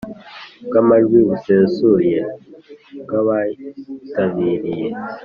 bw 0.65 0.73
amajwi 0.81 1.19
busesuye 1.27 2.17
bw 3.01 3.11
abayitabiriye 3.19 4.87